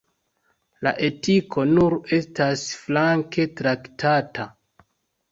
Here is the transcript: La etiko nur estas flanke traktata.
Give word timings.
La 0.85 0.91
etiko 1.07 1.65
nur 1.73 1.95
estas 2.17 2.63
flanke 2.85 3.45
traktata. 3.61 4.47